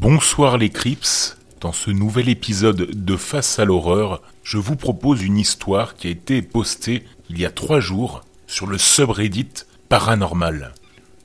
[0.00, 1.36] Bonsoir les Crips.
[1.60, 6.10] Dans ce nouvel épisode de Face à l'horreur, je vous propose une histoire qui a
[6.10, 10.72] été postée il y a trois jours sur le subreddit Paranormal.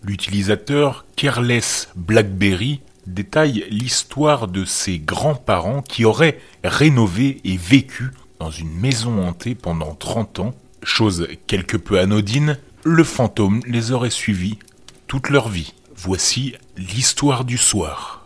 [0.04, 8.12] L'utilisateur Careless Blackberry détaille l'histoire de ses grands-parents qui auraient rénové et vécu
[8.42, 10.54] dans une maison hantée pendant 30 ans.
[10.84, 14.60] Chose quelque peu anodine, le fantôme les aurait suivis
[15.08, 15.74] toute leur vie.
[15.96, 18.25] Voici l'histoire du soir.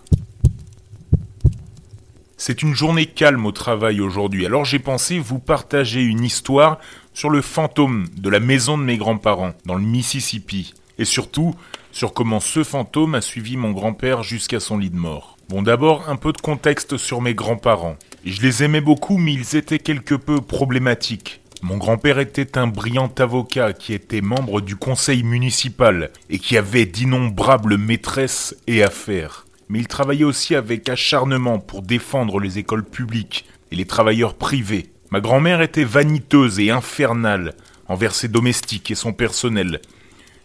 [2.50, 6.80] C'est une journée calme au travail aujourd'hui, alors j'ai pensé vous partager une histoire
[7.14, 11.54] sur le fantôme de la maison de mes grands-parents, dans le Mississippi, et surtout
[11.92, 15.38] sur comment ce fantôme a suivi mon grand-père jusqu'à son lit de mort.
[15.48, 17.98] Bon d'abord un peu de contexte sur mes grands-parents.
[18.26, 21.42] Je les aimais beaucoup mais ils étaient quelque peu problématiques.
[21.62, 26.88] Mon grand-père était un brillant avocat qui était membre du conseil municipal et qui avait
[26.88, 33.46] d'innombrables maîtresses et affaires mais il travaillait aussi avec acharnement pour défendre les écoles publiques
[33.72, 34.92] et les travailleurs privés.
[35.12, 37.54] Ma grand-mère était vaniteuse et infernale
[37.88, 39.82] envers ses domestiques et son personnel.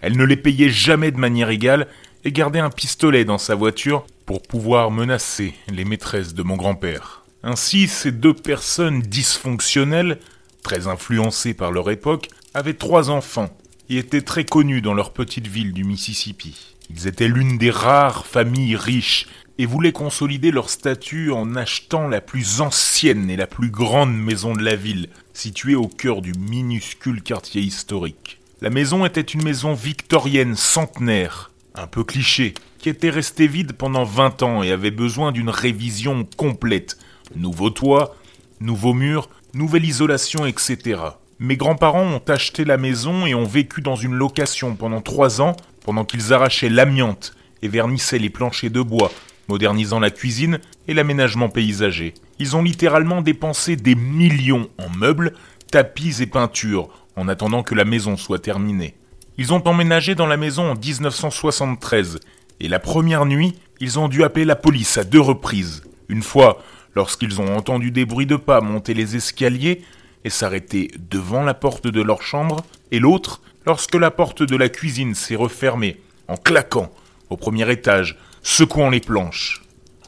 [0.00, 1.86] Elle ne les payait jamais de manière égale
[2.24, 7.24] et gardait un pistolet dans sa voiture pour pouvoir menacer les maîtresses de mon grand-père.
[7.42, 10.18] Ainsi, ces deux personnes dysfonctionnelles,
[10.62, 13.54] très influencées par leur époque, avaient trois enfants
[13.88, 16.74] et étaient très connues dans leur petite ville du Mississippi.
[16.90, 19.26] Ils étaient l'une des rares familles riches
[19.58, 24.54] et voulaient consolider leur statut en achetant la plus ancienne et la plus grande maison
[24.54, 28.40] de la ville, située au cœur du minuscule quartier historique.
[28.60, 34.04] La maison était une maison victorienne centenaire, un peu cliché, qui était restée vide pendant
[34.04, 36.98] 20 ans et avait besoin d'une révision complète.
[37.36, 38.16] Nouveau toit,
[38.60, 41.00] nouveaux murs, nouvelle isolation, etc.
[41.40, 45.56] Mes grands-parents ont acheté la maison et ont vécu dans une location pendant trois ans
[45.84, 49.10] pendant qu'ils arrachaient l'amiante et vernissaient les planchers de bois,
[49.48, 52.14] modernisant la cuisine et l'aménagement paysager.
[52.38, 55.34] Ils ont littéralement dépensé des millions en meubles,
[55.72, 58.94] tapis et peintures, en attendant que la maison soit terminée.
[59.36, 62.20] Ils ont emménagé dans la maison en 1973,
[62.60, 65.82] et la première nuit, ils ont dû appeler la police à deux reprises.
[66.08, 66.62] Une fois,
[66.94, 69.82] lorsqu'ils ont entendu des bruits de pas monter les escaliers
[70.24, 74.68] et s'arrêter devant la porte de leur chambre, et l'autre, lorsque la porte de la
[74.68, 76.90] cuisine s'est refermée, en claquant,
[77.30, 79.62] au premier étage, secouant les planches.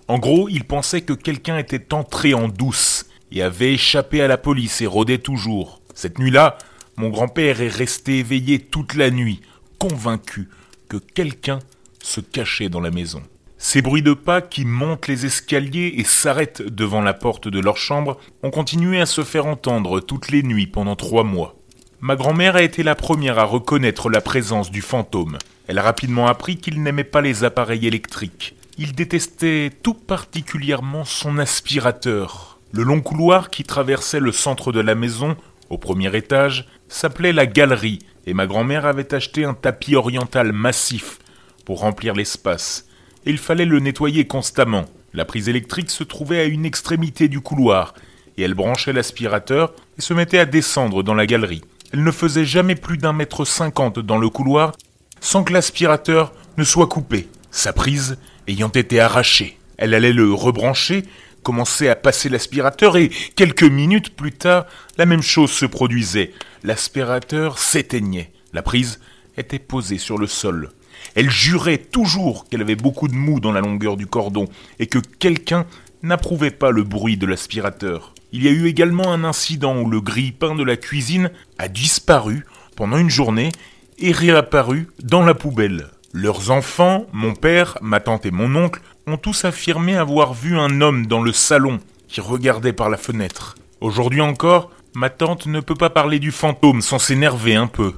[0.09, 4.39] En gros, il pensait que quelqu'un était entré en douce et avait échappé à la
[4.39, 5.81] police et rôdait toujours.
[5.95, 6.59] Cette nuit-là,
[6.97, 9.43] mon grand-père est resté éveillé toute la nuit,
[9.79, 10.49] convaincu
[10.89, 11.59] que quelqu'un
[12.03, 13.23] se cachait dans la maison.
[13.59, 17.79] Ces bruits de pas qui montent les escaliers et s'arrêtent devant la porte de leur
[17.79, 21.57] chambre ont continué à se faire entendre toutes les nuits pendant trois mois.
[22.01, 25.39] Ma grand-mère a été la première à reconnaître la présence du fantôme.
[25.67, 28.55] Elle a rapidement appris qu'il n'aimait pas les appareils électriques.
[28.77, 32.61] Il détestait tout particulièrement son aspirateur.
[32.73, 35.35] Le long couloir qui traversait le centre de la maison,
[35.71, 41.19] au premier étage, s'appelait la galerie, et ma grand-mère avait acheté un tapis oriental massif
[41.65, 42.86] pour remplir l'espace.
[43.29, 44.85] Il fallait le nettoyer constamment.
[45.13, 47.93] La prise électrique se trouvait à une extrémité du couloir,
[48.39, 51.63] et elle branchait l'aspirateur et se mettait à descendre dans la galerie.
[51.93, 54.73] Elle ne faisait jamais plus d'un mètre cinquante dans le couloir
[55.21, 58.17] sans que l'aspirateur ne soit coupé, sa prise
[58.47, 59.59] ayant été arrachée.
[59.77, 61.03] Elle allait le rebrancher,
[61.43, 64.67] commençait à passer l'aspirateur et quelques minutes plus tard,
[64.99, 66.33] la même chose se produisait.
[66.63, 68.31] L'aspirateur s'éteignait.
[68.53, 69.01] La prise
[69.37, 70.71] était posée sur le sol.
[71.17, 74.45] Elle jurait toujours qu'elle avait beaucoup de mou dans la longueur du cordon
[74.79, 75.65] et que quelqu'un
[76.03, 78.15] n'approuvait pas le bruit de l'aspirateur.
[78.33, 82.45] Il y a eu également un incident où le grille-pain de la cuisine a disparu
[82.77, 83.51] pendant une journée
[83.99, 85.89] et réapparu dans la poubelle.
[86.13, 90.83] Leurs enfants, mon père, ma tante et mon oncle, ont tous affirmé avoir vu un
[90.83, 93.55] homme dans le salon qui regardait par la fenêtre.
[93.81, 97.95] Aujourd'hui encore, ma tante ne peut pas parler du fantôme sans s'énerver un peu.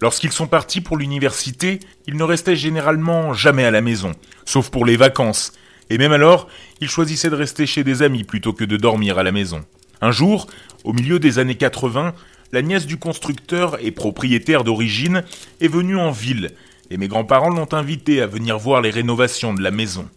[0.00, 4.12] Lorsqu'ils sont partis pour l'université, ils ne restaient généralement jamais à la maison,
[4.44, 5.52] sauf pour les vacances,
[5.90, 6.48] et même alors,
[6.80, 9.64] il choisissait de rester chez des amis plutôt que de dormir à la maison.
[10.00, 10.46] Un jour,
[10.82, 12.14] au milieu des années 80,
[12.52, 15.24] la nièce du constructeur et propriétaire d'origine
[15.60, 16.52] est venue en ville,
[16.90, 20.08] et mes grands-parents l'ont invitée à venir voir les rénovations de la maison.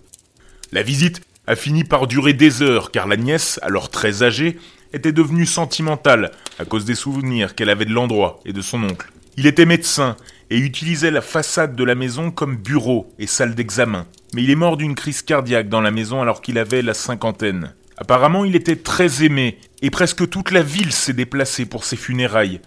[0.72, 4.58] La visite a fini par durer des heures, car la nièce, alors très âgée,
[4.94, 9.10] était devenue sentimentale à cause des souvenirs qu'elle avait de l'endroit et de son oncle.
[9.40, 10.18] Il était médecin
[10.50, 14.08] et utilisait la façade de la maison comme bureau et salle d'examen.
[14.34, 17.76] Mais il est mort d'une crise cardiaque dans la maison alors qu'il avait la cinquantaine.
[17.98, 22.62] Apparemment, il était très aimé, et presque toute la ville s'est déplacée pour ses funérailles,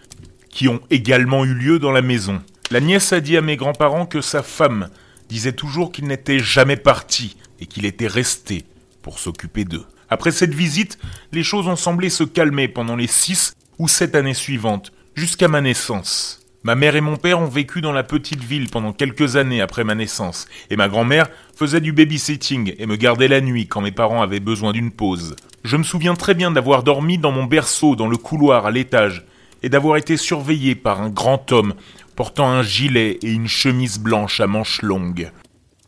[0.49, 2.40] qui ont également eu lieu dans la maison.
[2.70, 4.90] La nièce a dit à mes grands-parents que sa femme
[5.28, 8.64] disait toujours qu'il n'était jamais parti, et qu'il était resté
[9.02, 9.84] pour s'occuper d'eux.
[10.08, 10.99] Après cette visite,
[11.32, 15.61] les choses ont semblé se calmer pendant les six ou sept années suivantes, jusqu'à ma
[15.61, 16.39] naissance.
[16.62, 19.82] Ma mère et mon père ont vécu dans la petite ville pendant quelques années après
[19.82, 23.92] ma naissance, et ma grand-mère faisait du babysitting et me gardait la nuit quand mes
[23.92, 25.36] parents avaient besoin d'une pause.
[25.64, 29.24] Je me souviens très bien d'avoir dormi dans mon berceau dans le couloir à l'étage,
[29.62, 31.74] et d'avoir été surveillé par un grand homme
[32.14, 35.30] portant un gilet et une chemise blanche à manches longues.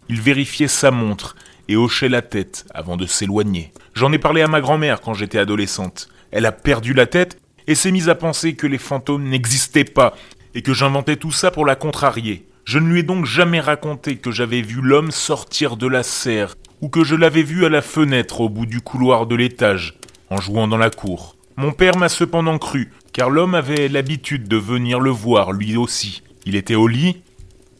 [0.08, 1.36] Il vérifiait sa montre
[1.68, 3.72] et hochait la tête avant de s'éloigner.
[3.94, 6.08] J'en ai parlé à ma grand-mère quand j'étais adolescente.
[6.30, 10.14] Elle a perdu la tête et s'est mise à penser que les fantômes n'existaient pas
[10.54, 12.46] et que j'inventais tout ça pour la contrarier.
[12.64, 16.54] Je ne lui ai donc jamais raconté que j'avais vu l'homme sortir de la serre
[16.80, 19.98] ou que je l'avais vu à la fenêtre au bout du couloir de l'étage,
[20.30, 21.36] en jouant dans la cour.
[21.56, 26.22] Mon père m'a cependant cru, car l'homme avait l'habitude de venir le voir lui aussi.
[26.44, 27.22] Il était au lit,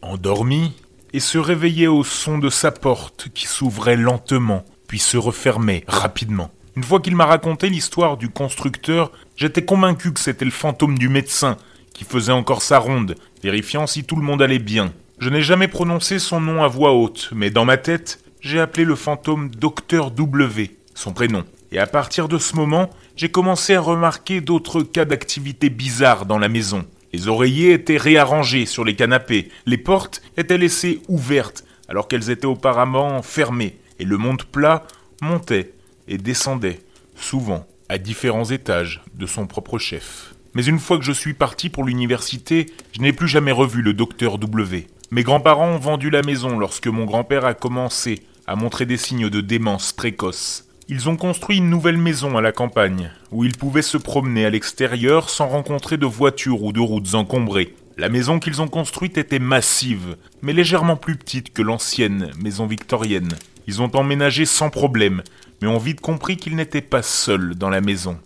[0.01, 0.73] endormi,
[1.11, 6.51] et se réveillait au son de sa porte qui s'ouvrait lentement, puis se refermait rapidement.
[6.75, 11.09] Une fois qu'il m'a raconté l'histoire du constructeur, j'étais convaincu que c'était le fantôme du
[11.09, 11.57] médecin
[11.93, 14.93] qui faisait encore sa ronde, vérifiant si tout le monde allait bien.
[15.19, 18.83] Je n'ai jamais prononcé son nom à voix haute, mais dans ma tête, j'ai appelé
[18.83, 21.45] le fantôme Docteur W, son prénom.
[21.71, 26.39] Et à partir de ce moment, j'ai commencé à remarquer d'autres cas d'activité bizarres dans
[26.39, 26.85] la maison.
[27.13, 32.45] Les oreillers étaient réarrangés sur les canapés, les portes étaient laissées ouvertes alors qu'elles étaient
[32.45, 34.83] auparavant fermées, et le monde plat
[35.21, 35.73] montait
[36.07, 36.79] et descendait,
[37.15, 40.33] souvent à différents étages de son propre chef.
[40.55, 43.93] Mais une fois que je suis parti pour l'université, je n'ai plus jamais revu le
[43.93, 44.87] docteur W.
[45.11, 49.29] Mes grands-parents ont vendu la maison lorsque mon grand-père a commencé à montrer des signes
[49.29, 50.67] de démence précoce.
[50.89, 54.49] Ils ont construit une nouvelle maison à la campagne, où ils pouvaient se promener à
[54.49, 57.73] l'extérieur sans rencontrer de voitures ou de routes encombrées.
[57.97, 63.33] La maison qu'ils ont construite était massive, mais légèrement plus petite que l'ancienne maison victorienne.
[63.65, 65.23] Ils ont emménagé sans problème,
[65.61, 68.17] mais ont vite compris qu'ils n'étaient pas seuls dans la maison.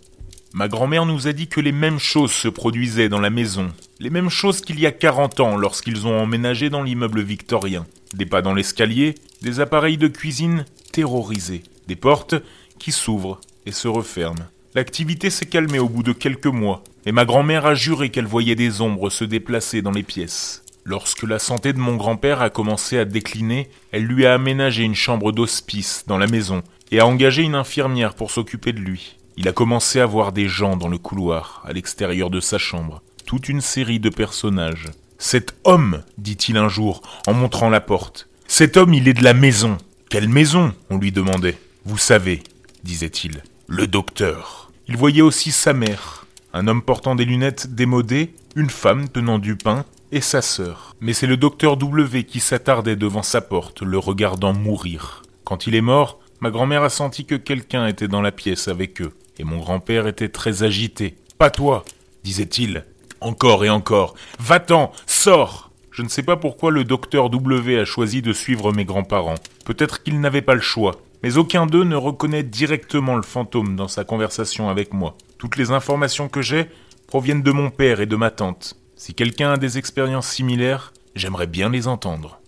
[0.54, 3.68] Ma grand-mère nous a dit que les mêmes choses se produisaient dans la maison,
[4.00, 7.86] les mêmes choses qu'il y a 40 ans lorsqu'ils ont emménagé dans l'immeuble victorien.
[8.14, 12.34] Des pas dans l'escalier, des appareils de cuisine terrorisés, des portes
[12.78, 14.46] qui s'ouvrent et se referment.
[14.74, 18.54] L'activité s'est calmée au bout de quelques mois, et ma grand-mère a juré qu'elle voyait
[18.54, 20.64] des ombres se déplacer dans les pièces.
[20.84, 24.94] Lorsque la santé de mon grand-père a commencé à décliner, elle lui a aménagé une
[24.94, 29.17] chambre d'hospice dans la maison et a engagé une infirmière pour s'occuper de lui.
[29.40, 33.02] Il a commencé à voir des gens dans le couloir, à l'extérieur de sa chambre,
[33.24, 34.88] toute une série de personnages.
[35.16, 38.28] Cet homme, dit-il un jour, en montrant la porte.
[38.48, 39.78] Cet homme, il est de la maison.
[40.10, 40.74] Quelle maison?
[40.90, 41.56] On lui demandait.
[41.84, 42.42] Vous savez,
[42.82, 44.72] disait-il, le docteur.
[44.88, 49.54] Il voyait aussi sa mère, un homme portant des lunettes démodées, une femme tenant du
[49.54, 50.96] pain, et sa sœur.
[51.00, 55.22] Mais c'est le docteur W qui s'attardait devant sa porte, le regardant mourir.
[55.44, 59.00] Quand il est mort, ma grand-mère a senti que quelqu'un était dans la pièce avec
[59.00, 61.16] eux, et mon grand-père était très agité.
[61.38, 61.84] Pas toi,
[62.24, 62.84] disait-il.
[63.20, 64.14] Encore et encore.
[64.38, 65.70] Va-t'en, sors.
[65.90, 69.34] Je ne sais pas pourquoi le docteur W a choisi de suivre mes grands-parents.
[69.64, 70.96] Peut-être qu'il n'avait pas le choix.
[71.22, 75.16] Mais aucun d'eux ne reconnaît directement le fantôme dans sa conversation avec moi.
[75.38, 76.66] Toutes les informations que j'ai
[77.08, 78.76] proviennent de mon père et de ma tante.
[78.94, 82.40] Si quelqu'un a des expériences similaires, j'aimerais bien les entendre.